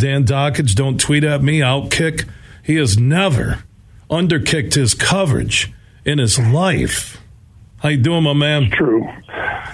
[0.00, 2.26] Dan Dakich, don't tweet at me, outkick.
[2.62, 3.64] He has never
[4.10, 5.70] underkicked his coverage
[6.06, 7.20] in his life.
[7.80, 8.64] How you doing, my man?
[8.64, 9.06] It's true.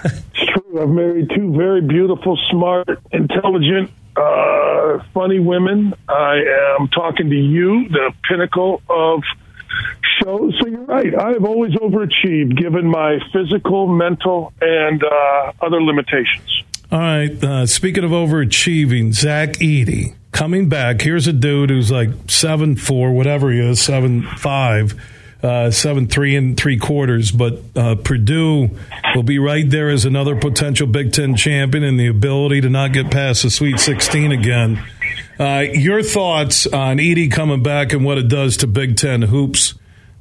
[0.05, 0.83] it's true.
[0.83, 5.95] I've married two very beautiful, smart, intelligent, uh, funny women.
[6.09, 6.43] I
[6.81, 9.23] am talking to you, the pinnacle of
[10.21, 10.59] shows.
[10.61, 11.15] So you're right.
[11.15, 16.65] I've always overachieved given my physical, mental, and uh, other limitations.
[16.97, 17.45] All right.
[17.45, 21.03] Uh, speaking of overachieving, Zach Edey coming back.
[21.03, 24.99] Here's a dude who's like seven four, whatever he is, seven five,
[25.43, 27.31] uh, seven three and three quarters.
[27.31, 28.71] But uh, Purdue
[29.15, 32.95] will be right there as another potential Big Ten champion and the ability to not
[32.95, 34.83] get past the Sweet 16 again.
[35.39, 39.75] Uh, your thoughts on Edey coming back and what it does to Big Ten hoops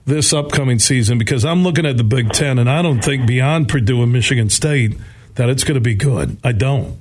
[0.04, 1.20] this upcoming season?
[1.20, 4.50] Because I'm looking at the Big Ten and I don't think beyond Purdue and Michigan
[4.50, 4.98] State
[5.36, 6.38] that it's going to be good.
[6.44, 6.98] I don't.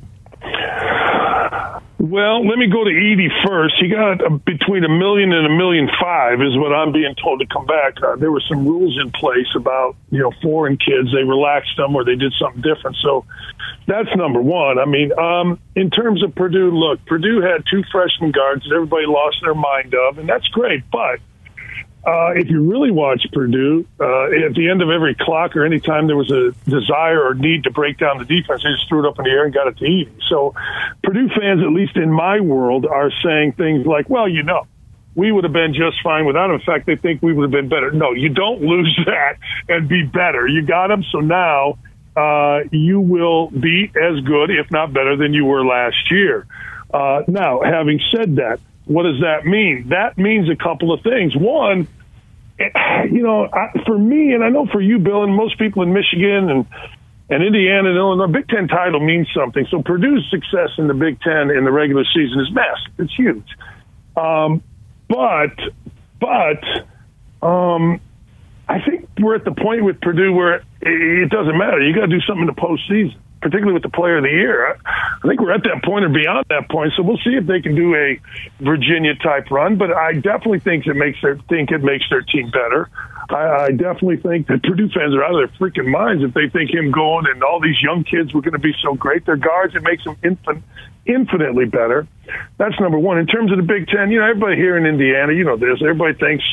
[1.99, 3.77] Well, let me go to Edey first.
[3.81, 7.41] He got a, between a million and a million five, is what I'm being told
[7.41, 7.95] to come back.
[8.03, 11.09] Uh, there were some rules in place about you know foreign kids.
[11.15, 12.99] They relaxed them or they did something different.
[13.01, 13.25] So
[13.87, 14.79] that's number one.
[14.79, 19.07] I mean, um, in terms of Purdue, look, Purdue had two freshman guards that everybody
[19.07, 20.83] lost their mind of, and that's great.
[20.93, 21.21] But
[22.07, 25.81] uh, if you really watch Purdue, uh, at the end of every clock or any
[25.81, 29.05] time there was a desire or need to break down the defense, they just threw
[29.05, 30.11] it up in the air and got it to Edey.
[30.29, 30.55] So
[31.03, 34.67] Purdue fans, at least in my world, are saying things like, well, you know,
[35.15, 36.57] we would have been just fine without him.
[36.57, 37.91] In fact, they think we would have been better.
[37.91, 39.39] No, you don't lose that
[39.69, 40.47] and be better.
[40.47, 41.79] You got him, so now
[42.17, 46.47] uh, you will be as good, if not better, than you were last year.
[46.93, 49.89] Uh, now, having said that, what does that mean?
[49.89, 51.35] That means a couple of things.
[51.35, 51.89] One,
[52.59, 53.49] you know,
[53.87, 56.67] for me, and I know for you, Bill, and most people in Michigan and
[57.31, 59.67] and Indiana and Illinois, Big Ten title means something.
[59.71, 62.93] So Purdue's success in the Big Ten in the regular season is massive.
[62.99, 63.49] It's huge.
[64.17, 64.63] Um,
[65.09, 65.57] but
[66.21, 68.01] but um,
[68.69, 71.81] I think we're at the point with Purdue where it, it doesn't matter.
[71.81, 74.79] You got to do something in the postseason particularly with the player of the year.
[75.25, 76.93] I think we're at that point or beyond that point.
[76.97, 78.21] So we'll see if they can do a
[78.61, 79.79] Virginia type run.
[79.79, 82.91] But I definitely think it makes their think it makes their team better.
[83.31, 86.51] I, I definitely think that Purdue fans are out of their freaking minds if they
[86.53, 89.25] think him going and all these young kids were going to be so great.
[89.25, 90.63] Their guards, it makes them infin-
[91.07, 92.07] infinitely better.
[92.59, 93.17] That's number one.
[93.17, 95.81] In terms of the Big Ten, you know, everybody here in Indiana, you know this.
[95.81, 96.45] Everybody thinks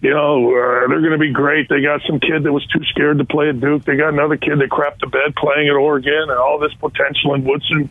[0.00, 1.68] you know, uh, they're going to be great.
[1.68, 3.84] They got some kid that was too scared to play at Duke.
[3.84, 7.34] They got another kid that crapped the bed playing at Oregon and all this potential.
[7.34, 7.88] And Woodson,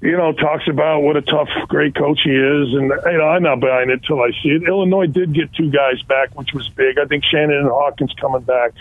[0.00, 2.74] you know, talks about what a tough, great coach he is.
[2.74, 4.62] And, you know, I'm not buying it till I see it.
[4.68, 6.98] Illinois did get two guys back, which was big.
[6.98, 8.72] I think Shannon and Hawkins coming back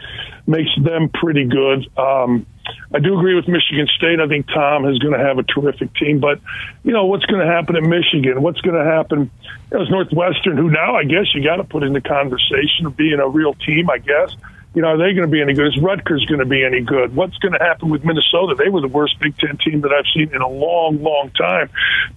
[0.45, 1.88] makes them pretty good.
[1.97, 2.45] Um,
[2.94, 4.20] I do agree with Michigan State.
[4.20, 6.20] I think Tom is going to have a terrific team.
[6.20, 6.40] But,
[6.84, 8.42] you know, what's going to happen at Michigan?
[8.42, 9.31] What's going to happen
[9.72, 13.20] as Northwestern, who now I guess you got to put in the conversation of being
[13.20, 14.36] a real team, I guess.
[14.75, 15.68] You know, are they going to be any good?
[15.68, 17.16] Is Rutgers going to be any good?
[17.16, 18.56] What's going to happen with Minnesota?
[18.58, 21.70] They were the worst Big Ten team that I've seen in a long, long time.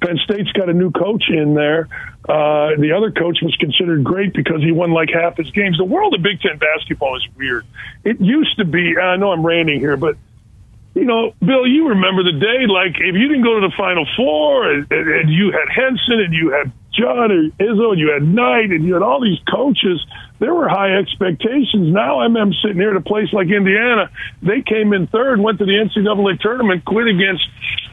[0.02, 1.86] Penn State's got a new coach in there.
[2.28, 5.78] Uh, the other coach was considered great because he won like half his games.
[5.78, 7.64] The world of Big Ten basketball is weird.
[8.02, 10.16] It used to be, I know I'm ranting here, but
[10.98, 14.06] you know, Bill, you remember the day, like, if you didn't go to the Final
[14.16, 18.10] Four and, and, and you had Henson and you had Jud or Izzo and you
[18.10, 20.04] had Knight and you had all these coaches,
[20.40, 21.94] there were high expectations.
[21.94, 24.10] Now I'm sitting here at a place like Indiana.
[24.42, 27.46] They came in third, went to the NCAA tournament, quit against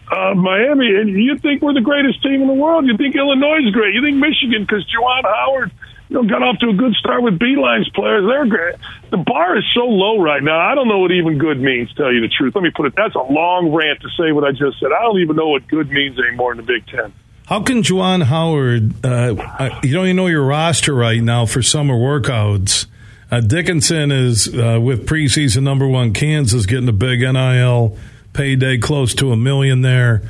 [0.10, 2.86] uh, Miami, and you think we're the greatest team in the world.
[2.86, 3.94] You think Illinois is great.
[3.94, 5.72] You think Michigan, because Juwan Howard–
[6.10, 8.26] you know, got off to a good start with Beilein's players.
[8.28, 8.76] They're great.
[9.10, 10.60] The bar is so low right now.
[10.60, 11.94] I don't know what even good means.
[11.96, 12.94] Tell you the truth, let me put it.
[12.96, 14.90] That's a long rant to say what I just said.
[14.92, 17.14] I don't even know what good means anymore in the Big Ten.
[17.48, 19.06] How can Juwan Howard?
[19.06, 22.88] Uh, you don't even know your roster right now for summer workouts.
[23.32, 27.98] Uh, Dickinson is uh, with preseason number one Kansas getting a big NIL
[28.34, 30.22] payday, close to a million there.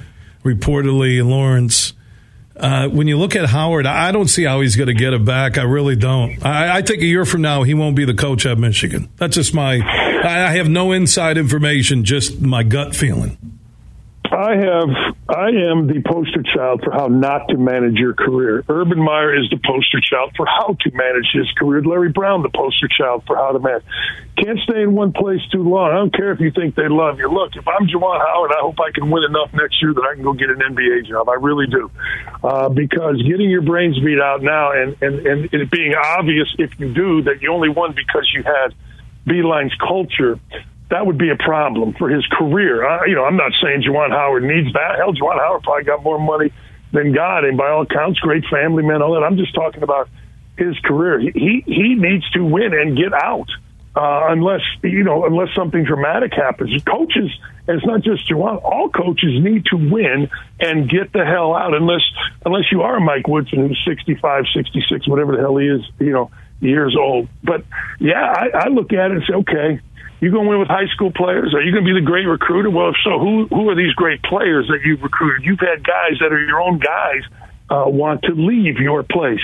[0.43, 1.93] Reportedly, Lawrence
[2.57, 5.25] uh, when you look at Howard, I don't see how he's going to get it
[5.25, 5.57] back.
[5.57, 6.43] I really don't.
[6.45, 9.09] I, I, think a year from now he won't be the coach at Michigan.
[9.17, 9.75] That's just my.
[9.75, 13.37] I have no inside information, just my gut feeling.
[14.31, 14.89] I have,
[15.29, 18.63] I am the poster child for how not to manage your career.
[18.69, 21.81] Urban Meyer is the poster child for how to manage his career.
[21.83, 23.83] Larry Brown, the poster child for how to manage.
[24.37, 25.91] Can't stay in one place too long.
[25.91, 27.27] I don't care if you think they love you.
[27.27, 30.15] Look, if I'm Juwan Howard, I hope I can win enough next year that I
[30.15, 31.29] can go get an NBA job.
[31.29, 31.89] I really do.
[32.43, 36.79] Uh, because getting your brains beat out now and, and, and it being obvious if
[36.79, 38.73] you do that you only won because you had
[39.25, 40.39] Beilein's culture
[40.89, 42.87] that would be a problem for his career.
[42.87, 44.97] I, you know, I'm not saying Juwan Howard needs that.
[44.97, 46.51] Hell, Juwan Howard probably got more money
[46.91, 49.01] than God, and by all accounts, great family man.
[49.01, 49.23] All that.
[49.23, 50.09] I'm just talking about
[50.57, 51.19] his career.
[51.19, 53.49] He he, needs to win and get out.
[53.95, 57.31] Uh, unless you know, unless something dramatic happens, coaches,
[57.67, 58.61] and it's not just Juwan.
[58.63, 60.29] All coaches need to win
[60.59, 61.73] and get the hell out.
[61.73, 62.03] Unless,
[62.45, 66.29] unless you are Mike Woodson, who's 65, 66, whatever the hell he is, you know,
[66.59, 67.27] years old.
[67.43, 67.63] But
[67.99, 69.79] yeah, I, I look at it and say, okay,
[70.19, 71.53] you going to win with high school players?
[71.53, 72.69] Are you going to be the great recruiter?
[72.69, 75.45] Well, if so, who who are these great players that you've recruited?
[75.45, 77.23] You've had guys that are your own guys
[77.69, 79.41] uh, want to leave your place.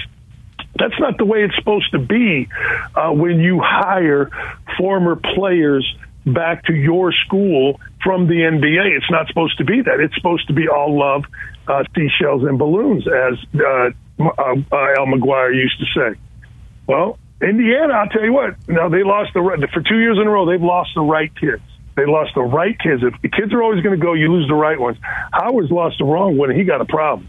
[0.76, 2.48] That's not the way it's supposed to be
[2.96, 4.30] uh, when you hire
[4.78, 5.86] former players
[6.26, 8.98] back to your school from the NBA.
[8.98, 10.00] It's not supposed to be that.
[10.00, 11.26] It's supposed to be all love,
[11.68, 13.90] uh, seashells, and balloons, as uh,
[14.20, 16.20] uh, Al McGuire used to say.
[16.88, 18.56] Well, Indiana, I'll tell you what.
[18.68, 20.46] Now they lost the for two years in a row.
[20.46, 21.64] They've lost the right kids.
[21.96, 23.04] They lost the right kids.
[23.04, 24.98] If the kids are always going to go, you lose the right ones.
[25.34, 26.52] Howard's lost the wrong one.
[26.52, 27.28] He got a problem.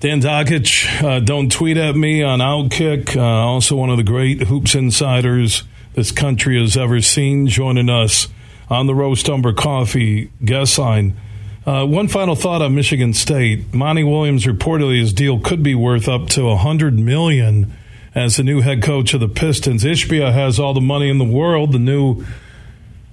[0.00, 3.16] Dan Dakich, uh, don't tweet at me on Outkick.
[3.16, 5.62] Uh, also, one of the great hoops insiders
[5.94, 8.28] this country has ever seen, joining us
[8.68, 11.16] on the Roast Umber Coffee guest line.
[11.64, 13.72] Uh, one final thought on Michigan State.
[13.72, 17.72] Monty Williams reportedly his deal could be worth up to a hundred million
[18.14, 19.84] as the new head coach of the Pistons.
[19.84, 21.72] Ishbia has all the money in the world.
[21.72, 22.24] The new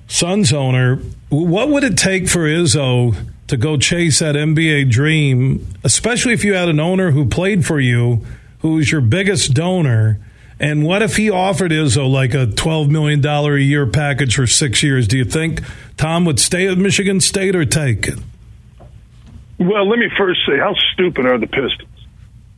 [0.08, 0.98] Suns owner.
[1.30, 3.16] What would it take for Izzo
[3.48, 7.80] to go chase that NBA dream, especially if you had an owner who played for
[7.80, 8.26] you,
[8.60, 10.20] who was your biggest donor?
[10.60, 14.84] And what if he offered Izzo like a $12 million a year package for six
[14.84, 15.08] years?
[15.08, 15.62] Do you think
[15.98, 18.20] Tom would stay at Michigan State or take it?
[19.58, 21.91] Well, let me first say, how stupid are the Pistons?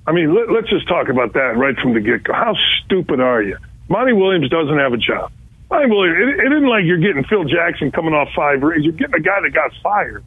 [0.05, 2.33] I mean, let, us just talk about that right from the get go.
[2.33, 2.53] How
[2.83, 3.57] stupid are you?
[3.87, 5.31] Monty Williams doesn't have a job.
[5.71, 8.83] Monty Williams, it, it isn't like you're getting Phil Jackson coming off five rings.
[8.83, 10.23] You're getting a guy that got fired.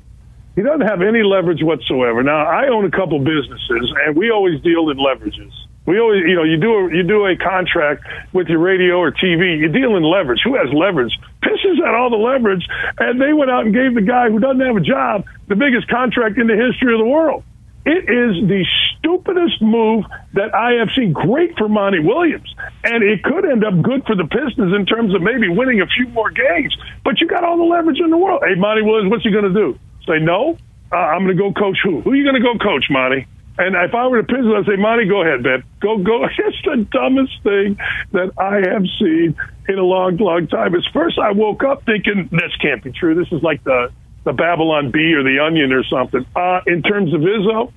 [0.56, 2.23] He doesn't have any leverage whatsoever.
[2.23, 5.52] Now, I own a couple businesses, and we always deal in leverages.
[5.84, 8.02] We always, you know, you do a, you do a contract
[8.32, 9.61] with your radio or TV.
[9.61, 10.40] You deal in leverage.
[10.43, 11.12] Who has leverage?
[11.43, 12.67] Pistons had all the leverage,
[12.99, 15.87] and they went out and gave the guy who doesn't have a job the biggest
[15.88, 17.44] contract in the history of the world.
[17.84, 18.64] It is the
[19.06, 20.05] stupidest move
[20.35, 21.12] that I have seen.
[21.12, 22.53] Great for Monty Williams,
[22.85, 25.87] and it could end up good for the Pistons in terms of maybe winning a
[25.87, 26.76] few more games.
[27.05, 28.43] But you got all the leverage in the world.
[28.47, 29.79] Hey, Monty Williams, what's he going to do?
[30.06, 30.58] Say no?
[30.93, 32.00] Uh, I'm going to go coach who?
[32.00, 33.26] Who are you going to go coach, Monty?
[33.58, 35.62] And if I were the Pistons, I'd say, Monty, go ahead, man.
[35.81, 36.26] Go, go.
[36.38, 37.79] It's the dumbest thing
[38.12, 39.37] that I have seen
[39.69, 40.75] in a long, long time.
[40.75, 43.14] At first, I woke up thinking, this can't be true.
[43.14, 43.91] This is like the,
[44.25, 46.26] the Babylon Bee or the Onion or something.
[46.37, 47.73] Uh, in terms of Izzo,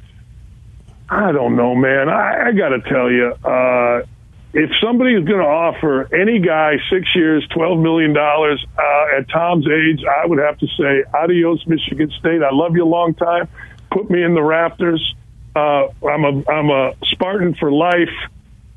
[1.09, 2.07] I don't know, man.
[2.07, 4.05] I, I got to tell you, uh,
[4.53, 9.29] if somebody is going to offer any guy six years, twelve million dollars uh, at
[9.29, 12.41] Tom's age, I would have to say adios, Michigan State.
[12.43, 13.47] I love you a long time.
[13.91, 15.15] Put me in the rafters.
[15.55, 18.13] Uh, I'm a I'm a Spartan for life,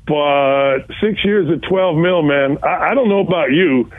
[0.07, 2.57] but six years at twelve mil, man.
[2.63, 3.91] I, I don't know about you,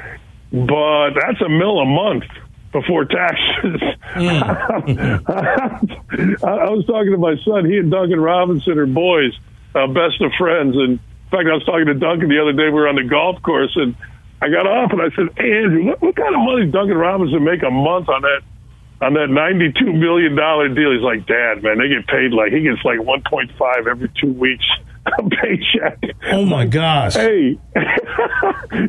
[0.50, 2.24] but that's a mil a month
[2.74, 3.80] before taxes.
[4.18, 5.22] Mm.
[6.44, 7.64] I, I was talking to my son.
[7.64, 9.32] He and Duncan Robinson are boys,
[9.74, 12.66] uh, best of friends, and in fact, I was talking to Duncan the other day.
[12.66, 13.94] We were on the golf course, and
[14.42, 16.98] I got off and I said, "Hey, Andrew, what, what kind of money does Duncan
[16.98, 18.42] Robinson make a month on that
[19.00, 22.60] on that ninety-two million dollar deal?" He's like, "Dad, man, they get paid like he
[22.60, 24.66] gets like one point five every two weeks
[25.06, 26.02] a paycheck."
[26.34, 27.14] Oh my gosh!
[27.14, 27.56] Hey,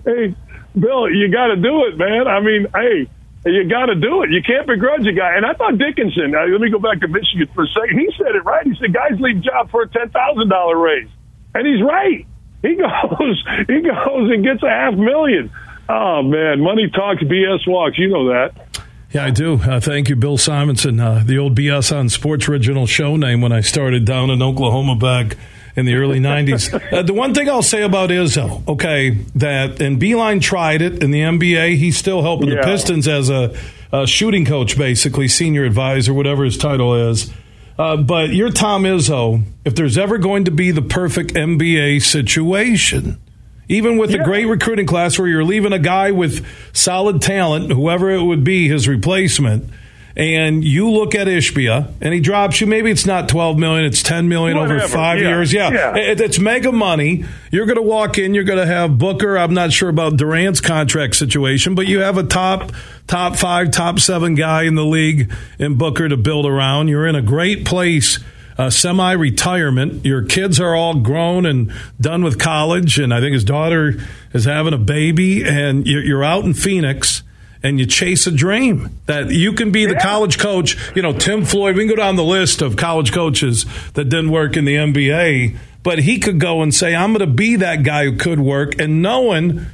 [0.04, 0.36] hey,
[0.74, 2.28] Bill, you got to do it, man.
[2.28, 3.10] I mean, hey.
[3.46, 4.32] You got to do it.
[4.32, 5.36] You can't begrudge a guy.
[5.38, 6.34] And I thought Dickinson.
[6.34, 8.00] Uh, let me go back to Michigan for a second.
[8.00, 8.66] He said it right.
[8.66, 11.10] He said guys leave job for a ten thousand dollar raise,
[11.54, 12.26] and he's right.
[12.64, 15.52] He goes, he goes and gets a half million.
[15.88, 18.00] Oh man, money talks, BS walks.
[18.00, 18.82] You know that.
[19.12, 19.62] Yeah, I do.
[19.62, 23.52] Uh, thank you, Bill Simonson, uh, the old BS on Sports original show name when
[23.52, 25.38] I started down in Oklahoma back
[25.76, 26.94] in the early 90s.
[26.94, 31.12] Uh, the one thing I'll say about Izzo, okay, that, and Beilein tried it in
[31.12, 31.78] the NBA.
[31.78, 32.58] He's still helping yeah.
[32.58, 33.56] the Pistons as a,
[33.92, 37.32] a, shooting coach, basically, senior advisor, whatever his title is.
[37.78, 39.44] Uh, but you're Tom Izzo.
[39.66, 43.20] If there's ever going to be the perfect NBA situation,
[43.68, 44.22] even with yeah.
[44.22, 48.44] a great recruiting class where you're leaving a guy with solid talent, whoever it would
[48.44, 49.70] be, his replacement,
[50.18, 54.02] and you look at Ishbia and he drops you, maybe it's not 12 million, it's
[54.02, 54.80] 10 million Whatever.
[54.80, 55.28] over five yeah.
[55.28, 55.52] years.
[55.52, 55.72] Yeah.
[55.72, 55.98] yeah.
[55.98, 57.26] It, it's mega money.
[57.52, 59.38] You're going to walk in, you're going to have Booker.
[59.38, 62.72] I'm not sure about Durant's contract situation, but you have a top
[63.08, 66.88] top five, top seven guy in the league in Booker to build around.
[66.88, 68.20] You're in a great place.
[68.58, 70.06] Uh, semi retirement.
[70.06, 73.96] Your kids are all grown and done with college, and I think his daughter
[74.34, 77.22] is having a baby, and you're out in Phoenix
[77.64, 80.78] and you chase a dream that you can be the college coach.
[80.96, 84.32] You know, Tim Floyd, we can go down the list of college coaches that didn't
[84.32, 87.84] work in the NBA, but he could go and say, I'm going to be that
[87.84, 88.80] guy who could work.
[88.80, 89.66] And knowing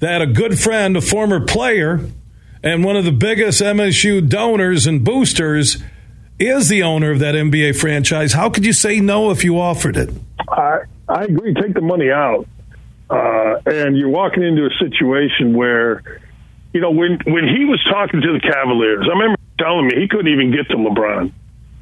[0.00, 2.00] that a good friend, a former player,
[2.62, 5.82] and one of the biggest MSU donors and boosters
[6.38, 9.96] is the owner of that NBA franchise, how could you say no if you offered
[9.96, 10.10] it?
[10.48, 11.54] I I agree.
[11.54, 12.46] Take the money out,
[13.10, 16.02] uh, and you're walking into a situation where,
[16.72, 20.08] you know, when when he was talking to the Cavaliers, I remember telling me he
[20.08, 21.32] couldn't even get to LeBron.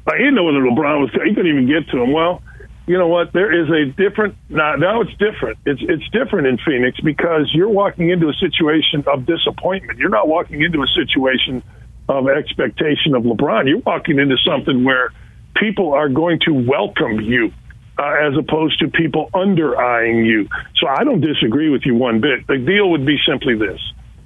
[0.05, 1.11] Like, he didn't know whether LeBron was.
[1.11, 2.11] He couldn't even get to him.
[2.11, 2.41] Well,
[2.87, 3.31] you know what?
[3.31, 4.35] There is a different.
[4.49, 5.59] Now, now it's different.
[5.65, 9.99] It's it's different in Phoenix because you're walking into a situation of disappointment.
[9.99, 11.63] You're not walking into a situation
[12.09, 13.67] of expectation of LeBron.
[13.67, 15.13] You're walking into something where
[15.55, 17.53] people are going to welcome you
[17.97, 20.49] uh, as opposed to people under eyeing you.
[20.77, 22.47] So I don't disagree with you one bit.
[22.47, 23.79] The deal would be simply this.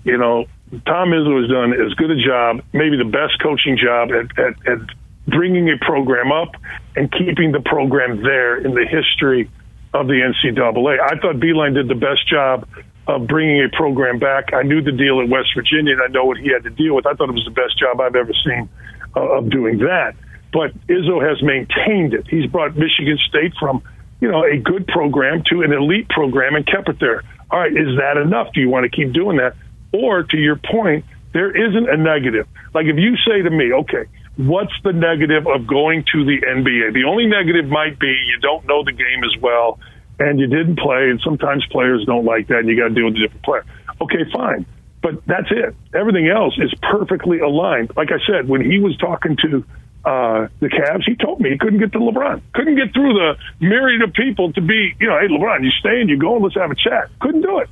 [0.03, 0.45] You know,
[0.85, 4.53] Tom Izzo has done as good a job, maybe the best coaching job at, at,
[4.67, 4.79] at
[5.27, 6.55] bringing a program up
[6.95, 9.49] and keeping the program there in the history
[9.93, 10.99] of the NCAA.
[10.99, 12.67] I thought Beilein did the best job
[13.07, 14.53] of bringing a program back.
[14.53, 16.95] I knew the deal at West Virginia, and I know what he had to deal
[16.95, 17.05] with.
[17.05, 18.67] I thought it was the best job I've ever seen
[19.15, 20.15] uh, of doing that.
[20.51, 22.27] But Izzo has maintained it.
[22.27, 23.83] He's brought Michigan State from,
[24.21, 27.23] you know, a good program to an elite program and kept it there.
[27.51, 28.53] All right, is that enough?
[28.53, 29.55] Do you want to keep doing that?
[29.95, 32.47] Or to your point, there isn't a negative.
[32.73, 36.93] Like if you say to me, okay, what's the negative of going to the NBA?
[36.93, 39.79] The only negative might be you don't know the game as well
[40.19, 43.05] and you didn't play, and sometimes players don't like that, and you got to deal
[43.05, 43.65] with a different player.
[44.01, 44.65] Okay, fine.
[45.01, 45.75] But that's it.
[45.93, 47.91] Everything else is perfectly aligned.
[47.95, 49.63] Like I said, when he was talking to
[50.05, 52.41] uh, the Cavs, he told me he couldn't get to LeBron.
[52.53, 56.01] Couldn't get through the myriad of people to be, you know, hey, LeBron, you stay
[56.01, 57.09] and you go let's have a chat.
[57.19, 57.69] Couldn't do it.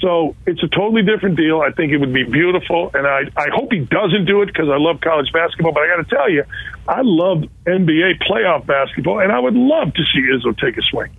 [0.00, 1.60] So it's a totally different deal.
[1.60, 4.68] I think it would be beautiful, and I I hope he doesn't do it because
[4.68, 5.72] I love college basketball.
[5.72, 6.44] But I got to tell you,
[6.86, 11.10] I love NBA playoff basketball, and I would love to see Izzo take a swing.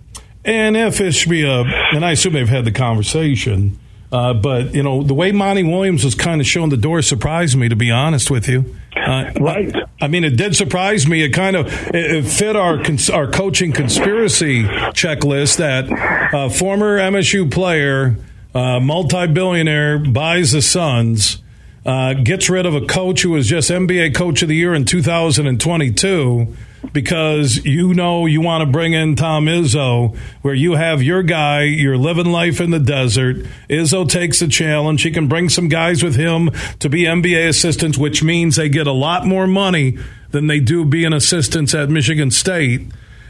[0.44, 3.78] And if it should be a, and I assume they've had the conversation,
[4.12, 7.56] uh, but you know the way Monty Williams was kind of showing the door surprised
[7.56, 8.74] me, to be honest with you.
[8.96, 9.74] Uh, Right.
[10.00, 11.22] I mean, it did surprise me.
[11.22, 15.90] It kind of it, it fit our cons- our coaching conspiracy checklist that
[16.34, 18.16] uh, former MSU player,
[18.54, 21.42] uh, multi billionaire, buys the Suns.
[21.86, 24.84] Uh, gets rid of a coach who was just NBA Coach of the Year in
[24.84, 26.54] 2022
[26.92, 31.62] because you know you want to bring in Tom Izzo, where you have your guy,
[31.62, 33.36] you're living life in the desert.
[33.68, 35.02] Izzo takes the challenge.
[35.02, 38.86] He can bring some guys with him to be NBA assistants, which means they get
[38.86, 39.98] a lot more money
[40.30, 42.82] than they do being assistants at Michigan State.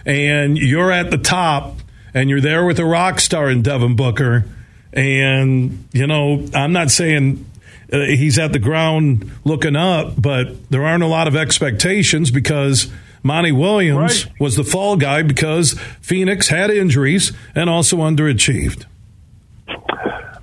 [0.05, 1.77] And you're at the top,
[2.15, 4.45] and you're there with a rock star in Devin Booker.
[4.93, 7.45] And, you know, I'm not saying
[7.93, 12.91] uh, he's at the ground looking up, but there aren't a lot of expectations because
[13.23, 14.41] Monty Williams Right.
[14.41, 18.87] was the fall guy because Phoenix had injuries and also underachieved.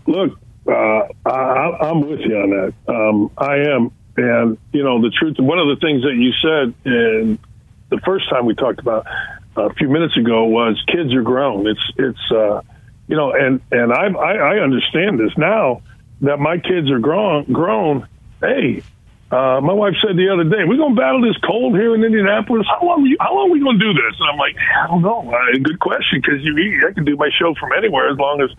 [0.07, 0.37] Look,
[0.67, 2.73] uh, I, I'm with you on that.
[2.87, 5.37] Um, I am, and you know the truth.
[5.39, 7.39] One of the things that you said in
[7.89, 9.05] the first time we talked about
[9.55, 11.67] a few minutes ago was kids are grown.
[11.67, 12.61] It's it's uh,
[13.07, 15.81] you know, and and I, I I understand this now
[16.21, 17.51] that my kids are grown.
[17.51, 18.07] Grown.
[18.41, 18.83] Hey,
[19.31, 22.65] uh, my wife said the other day, "We're gonna battle this cold here in Indianapolis.
[22.67, 23.05] How long?
[23.05, 25.31] You, how long are we gonna do this?" And I'm like, "I don't know.
[25.31, 26.53] Uh, good question because you
[26.87, 28.49] I can do my show from anywhere as long as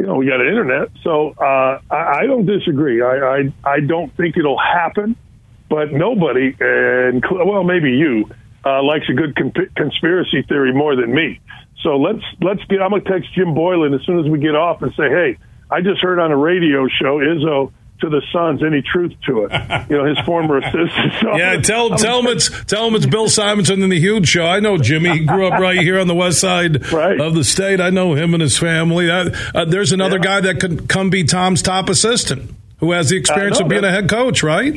[0.00, 0.88] you know, we got an internet.
[1.02, 3.02] So uh, I, I don't disagree.
[3.02, 5.14] I, I I don't think it'll happen,
[5.68, 8.30] but nobody, and well, maybe you,
[8.64, 11.40] uh, likes a good con- conspiracy theory more than me.
[11.82, 12.82] So let's let's get.
[12.82, 15.38] I'm gonna text Jim Boylan as soon as we get off and say, hey,
[15.70, 18.62] I just heard on a radio show Izzo to the Suns.
[18.62, 19.52] Any truth to it?
[19.90, 21.12] You know, his former assistant.
[21.20, 24.44] So Yeah, tell tell him it's tell him it's Bill Simonson and the Huge Show.
[24.46, 25.10] I know Jimmy.
[25.10, 27.20] He grew up right here on the west side Right.
[27.20, 27.80] of the state.
[27.80, 29.06] I know him and his family.
[29.06, 30.22] That, uh, there's another Yeah.
[30.22, 33.90] guy that could come be Tom's top assistant who has the experience of being a
[33.90, 34.72] head coach, right?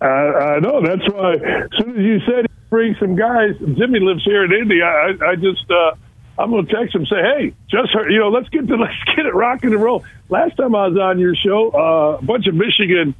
[0.00, 0.80] Uh, I know.
[0.82, 1.34] That's why.
[1.34, 4.82] As soon as you said bring some guys, Jimmy lives here in Indy.
[4.82, 5.92] I, I, I just, uh,
[6.38, 8.92] I'm going to text him say, hey, just heard, you know, let's get to let's
[9.14, 10.04] get it rocking and roll.
[10.28, 13.14] Last time I was on your show, uh, a bunch of Michigan.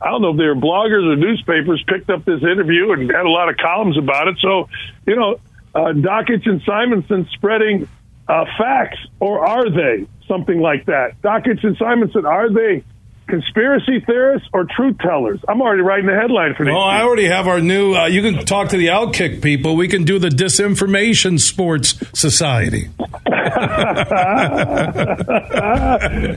[0.00, 3.24] I don't know if they were bloggers or newspapers picked up this interview and had
[3.24, 4.36] a lot of columns about it.
[4.40, 4.68] So,
[5.06, 5.40] you know,
[5.74, 7.88] uh, Dakich and Simonson spreading
[8.26, 11.20] uh, facts, or are they something like that?
[11.22, 12.84] Dakich and Simonson, are they
[13.28, 15.40] conspiracy theorists or truth tellers?
[15.48, 16.72] I'm already writing the headline for these.
[16.72, 17.94] Well, I already have our new.
[17.94, 19.76] Uh, you can talk to the Outkick people.
[19.76, 22.90] We can do the Disinformation Sports Society.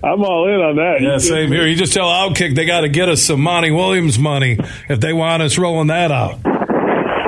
[0.04, 0.98] I'm all in on that.
[1.02, 1.66] Yeah, same here.
[1.66, 4.58] You just tell Outkick they got to get us some Monty Williams money
[4.90, 6.40] if they want us rolling that out.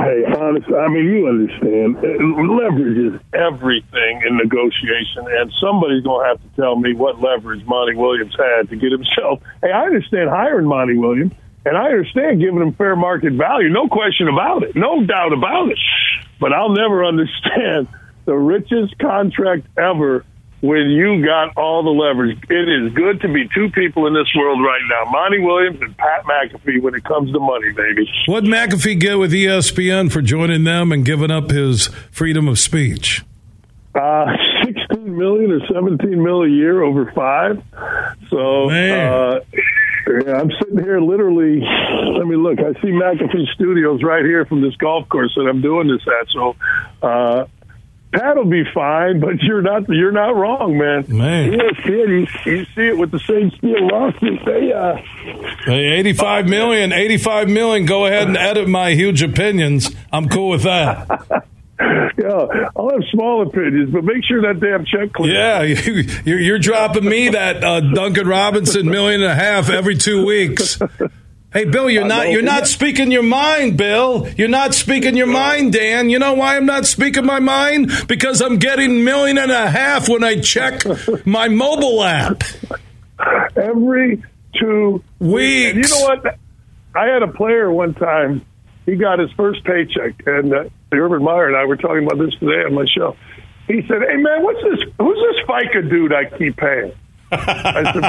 [0.08, 2.00] Hey, honestly, I mean, you understand.
[2.00, 7.66] Leverage is everything in negotiation, and somebody's going to have to tell me what leverage
[7.66, 9.42] Monty Williams had to get himself.
[9.62, 11.34] Hey, I understand hiring Monty Williams,
[11.66, 13.68] and I understand giving him fair market value.
[13.68, 14.78] No question about it.
[14.78, 15.80] No doubt about it.
[16.40, 17.90] But I'll never understand
[18.24, 20.24] the richest contract ever
[20.62, 22.38] when you got all the leverage.
[22.50, 25.96] It is good to be two people in this world right now, Monty Williams and
[25.98, 28.10] Pat McAfee, when it comes to money, baby.
[28.26, 33.24] What McAfee get with ESPN for joining them and giving up his freedom of speech?
[33.94, 34.28] Uh,
[34.64, 37.64] 16 million or 17 mil a year over five.
[38.30, 39.40] So, uh,
[40.26, 41.62] yeah, I'm sitting here literally.
[41.62, 42.60] Let me look.
[42.60, 46.28] I see McAfee Studios right here from this golf course that I'm doing this at.
[46.30, 46.56] So,
[47.02, 47.46] uh,
[48.18, 51.06] That'll be fine, but you're not you're not wrong, man.
[51.08, 52.10] Man, ESPN,
[52.46, 54.40] you, you see it with the Sage Steele lawsuit.
[54.44, 54.96] They uh,
[55.66, 57.86] hey, 85 million, 85 million.
[57.86, 59.96] Go ahead and edit my huge opinions.
[60.12, 61.08] I'm cool with that.
[61.80, 65.36] yeah, I'll have small opinions, but make sure that damn check clears.
[65.36, 65.62] Yeah,
[66.26, 70.80] you, you're dropping me that uh, Duncan Robinson million and a half every two weeks.
[71.54, 74.28] Hey, Bill, you're not you're not speaking your mind, Bill.
[74.36, 76.10] You're not speaking your mind, Dan.
[76.10, 77.90] You know why I'm not speaking my mind?
[78.08, 80.84] Because I'm getting million and a half when I check
[81.26, 82.44] my mobile app.
[83.56, 84.24] Every
[84.60, 85.76] two weeks.
[85.76, 86.38] And you know what?
[86.94, 88.46] I had a player one time.
[88.86, 92.34] He got his first paycheck, and uh, Urban Meyer and I were talking about this
[92.40, 93.16] today on my show.
[93.68, 94.90] He said, "Hey man, what's this?
[95.00, 96.92] Who's this FICA dude I keep paying?"
[97.32, 98.04] I said,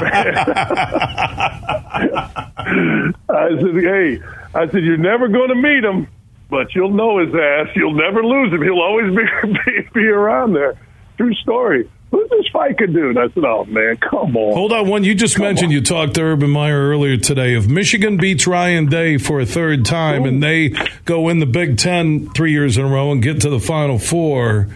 [3.28, 4.20] I said, hey,
[4.54, 6.08] I said, you're never going to meet him,
[6.50, 7.68] but you'll know his ass.
[7.74, 8.62] You'll never lose him.
[8.62, 9.24] He'll always be,
[9.66, 10.78] be, be around there.
[11.16, 11.90] True story.
[12.10, 13.18] Who's this FICA dude?
[13.18, 14.54] I said, oh, man, come on.
[14.54, 14.88] Hold on.
[14.88, 15.72] One, you just come mentioned on.
[15.72, 17.54] you talked to Urban Meyer earlier today.
[17.54, 20.28] If Michigan beats Ryan Day for a third time Ooh.
[20.28, 20.70] and they
[21.04, 23.98] go in the Big Ten three years in a row and get to the Final
[23.98, 24.68] Four,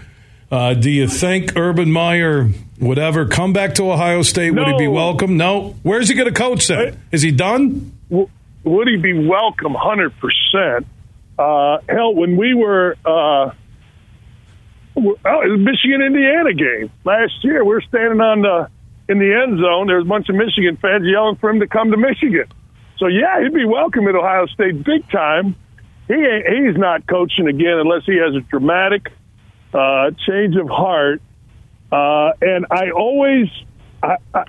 [0.50, 2.50] uh, do you think Urban Meyer
[2.82, 4.52] would ever come back to Ohio State?
[4.52, 4.62] No.
[4.62, 5.36] Would he be welcome?
[5.36, 5.76] No.
[5.82, 7.00] Where's he going to coach then?
[7.12, 7.96] Is he done?
[8.10, 9.74] Would he be welcome?
[9.74, 10.86] Hundred uh, percent.
[11.38, 13.52] Hell, when we were uh,
[14.94, 18.68] well, Michigan Indiana game last year, we were standing on the
[19.08, 19.86] in the end zone.
[19.86, 22.46] There was a bunch of Michigan fans yelling for him to come to Michigan.
[22.98, 25.56] So yeah, he'd be welcome at Ohio State big time.
[26.08, 29.08] He he's not coaching again unless he has a dramatic
[29.72, 31.22] uh, change of heart.
[31.92, 33.48] Uh, and I always,
[34.02, 34.44] I, I,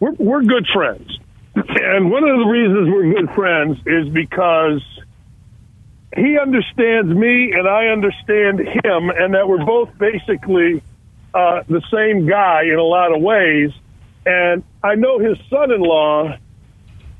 [0.00, 1.18] we're, we're good friends.
[1.54, 4.82] And one of the reasons we're good friends is because
[6.16, 10.82] he understands me and I understand him, and that we're both basically
[11.32, 13.70] uh, the same guy in a lot of ways.
[14.26, 16.32] And I know his son in law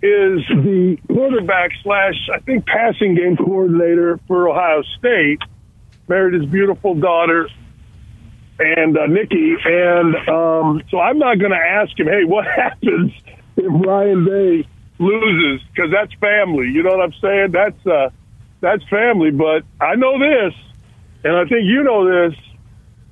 [0.03, 5.41] is the quarterback slash, I think, passing game coordinator for Ohio State
[6.09, 7.49] married his beautiful daughter
[8.59, 13.13] and uh, Nikki, and um, so I'm not going to ask him, hey, what happens
[13.57, 14.69] if Ryan Day
[14.99, 15.67] loses?
[15.69, 16.69] Because that's family.
[16.69, 17.53] You know what I'm saying?
[17.53, 18.11] That's uh,
[18.61, 19.31] that's family.
[19.31, 20.55] But I know this,
[21.25, 22.39] and I think you know this.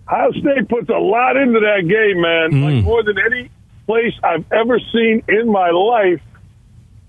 [0.09, 2.53] Ohio State puts a lot into that game, man.
[2.53, 2.77] Mm.
[2.77, 3.51] Like more than any
[3.87, 6.21] place I've ever seen in my life.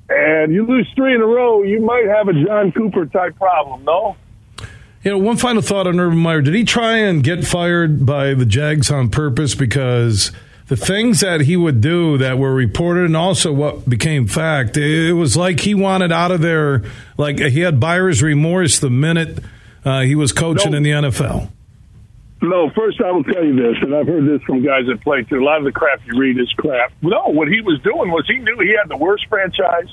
[0.10, 3.84] And you lose three in a row, you might have a John Cooper type problem,
[3.84, 4.16] no?
[5.08, 6.42] You know, one final thought on Urban Meyer.
[6.42, 9.56] Did he try and get fired by the Jags on purpose?
[9.56, 10.34] Because
[10.68, 15.14] the things that he would do that were reported and also what became fact, it
[15.14, 16.84] was like he wanted out of there,
[17.18, 19.42] like he had buyer's remorse the minute
[19.86, 21.52] uh, he was coaching in the NFL.
[22.42, 25.24] No, first I will tell you this, and I've heard this from guys that play
[25.24, 25.38] too.
[25.38, 26.92] A lot of the crap you read is crap.
[27.02, 29.88] No, what he was doing was he knew he had the worst franchise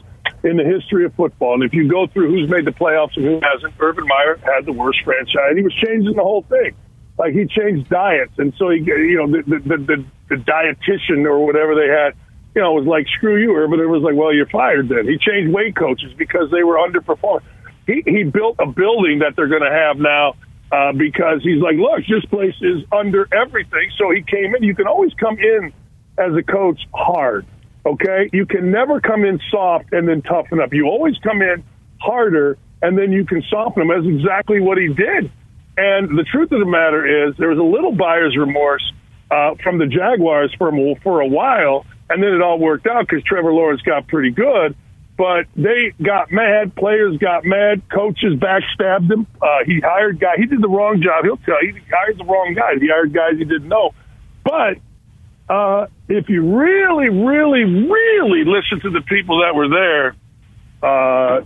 [0.44, 1.54] in the history of football.
[1.54, 4.66] And if you go through who's made the playoffs and who hasn't, Urban Meyer had
[4.66, 5.56] the worst franchise.
[5.56, 6.76] He was changing the whole thing.
[7.18, 11.46] Like he changed diets, and so he, you know, the the the, the dietitian or
[11.46, 12.14] whatever they had,
[12.56, 15.16] you know, was like, "Screw you, Urban." It was like, "Well, you're fired." Then he
[15.18, 17.42] changed weight coaches because they were underperforming.
[17.86, 20.34] He he built a building that they're going to have now
[20.72, 23.90] uh, because he's like, look, this place is under everything.
[23.96, 24.62] So he came in.
[24.62, 25.72] You can always come in
[26.18, 27.46] as a coach hard.
[27.86, 30.72] Okay, you can never come in soft and then toughen up.
[30.72, 31.62] You always come in
[32.00, 33.88] harder and then you can soften them.
[33.88, 35.30] That's exactly what he did.
[35.76, 38.82] And the truth of the matter is, there was a little buyer's remorse
[39.30, 40.70] uh, from the Jaguars for
[41.02, 44.76] for a while, and then it all worked out because Trevor Lawrence got pretty good.
[45.16, 46.74] But they got mad.
[46.74, 47.82] Players got mad.
[47.88, 49.26] Coaches backstabbed him.
[49.40, 50.34] Uh, he hired guy.
[50.36, 51.24] He did the wrong job.
[51.24, 52.80] He'll tell you he hired the wrong guys.
[52.80, 53.94] He hired guys he didn't know.
[54.44, 54.78] But
[55.48, 60.16] uh, if you really, really, really listen to the people that were there,
[60.82, 61.44] uh,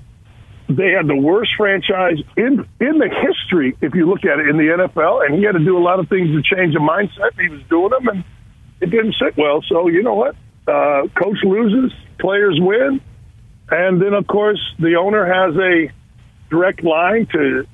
[0.68, 3.76] they had the worst franchise in in the history.
[3.80, 5.98] If you look at it in the NFL, and he had to do a lot
[5.98, 7.40] of things to change the mindset.
[7.40, 8.24] He was doing them, and
[8.80, 9.62] it didn't sit well.
[9.68, 10.36] So you know what?
[10.66, 13.00] Uh, coach loses, players win,
[13.70, 15.90] and then of course the owner has a
[16.50, 17.66] direct line to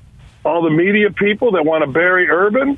[0.45, 2.77] all the media people that want to bury Urban.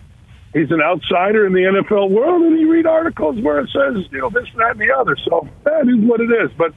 [0.53, 4.19] He's an outsider in the NFL world, and you read articles where it says, you
[4.19, 5.15] know, this, that, and the other.
[5.25, 6.51] So that is what it is.
[6.57, 6.73] But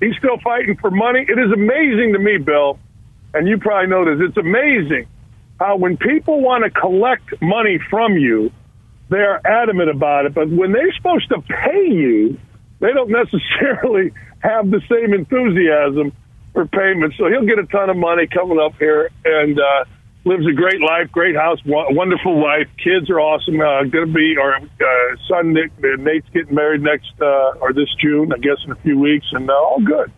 [0.00, 1.20] he's still fighting for money.
[1.28, 2.78] It is amazing to me, Bill,
[3.34, 4.28] and you probably know this.
[4.28, 5.06] It's amazing
[5.60, 8.50] how when people want to collect money from you,
[9.10, 10.34] they are adamant about it.
[10.34, 12.38] But when they're supposed to pay you,
[12.80, 16.12] they don't necessarily have the same enthusiasm
[16.52, 17.14] for payment.
[17.18, 19.84] So he'll get a ton of money coming up here and uh,
[20.24, 22.68] lives a great life, great house, wonderful life.
[22.82, 23.60] Kids are awesome.
[23.60, 27.88] Uh, going to be our uh, son Nick, Nate's getting married next uh, or this
[28.00, 30.12] June, I guess, in a few weeks, and uh, all good.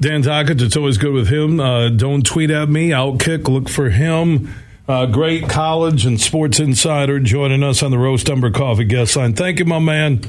[0.00, 1.60] Dan Dakich, it's always good with him.
[1.60, 2.90] Uh, don't tweet at me.
[2.90, 4.52] Outkick, look for him.
[4.86, 9.34] Uh, great college and sports insider joining us on the Roast Umber Coffee guest line.
[9.34, 10.20] Thank you, my man.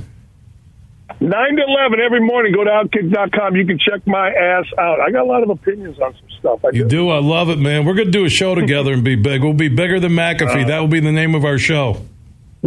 [1.20, 2.54] 9 to 11 every morning.
[2.54, 3.56] Go to Outkick.com.
[3.56, 5.00] You can check my ass out.
[5.00, 6.66] I got a lot of opinions on some stuff.
[6.66, 6.90] I you do.
[6.90, 7.10] do.
[7.10, 7.86] I love it, man.
[7.86, 9.44] We're going to do a show together and be big.
[9.44, 10.66] We'll be bigger than McAfee.
[10.66, 12.02] Uh, that will be the name of our show.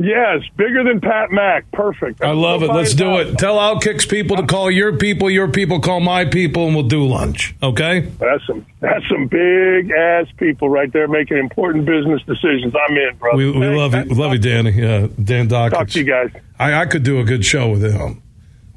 [0.00, 1.70] Yes, bigger than Pat Mack.
[1.72, 2.22] Perfect.
[2.22, 2.68] I love it.
[2.68, 3.37] Let's do it.
[3.37, 5.28] Tell Outkick's people to call your people.
[5.28, 7.54] Your people call my people, and we'll do lunch.
[7.62, 8.00] Okay?
[8.00, 12.74] That's some that's some big ass people right there making important business decisions.
[12.76, 13.37] I'm in, brother.
[13.38, 14.70] We, we hey, love you, love you, Danny.
[14.70, 15.70] Yeah, Dan Dakich.
[15.70, 16.30] Talk to you guys.
[16.61, 18.22] I, I could do a good show with him.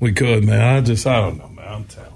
[0.02, 0.60] We could, man.
[0.60, 1.68] I just I don't know, man.
[1.68, 2.11] I'm telling.